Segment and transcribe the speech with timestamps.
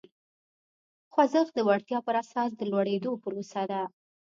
[1.13, 3.81] خوځښت د وړتیا پر اساس د لوړېدو پروسه ده.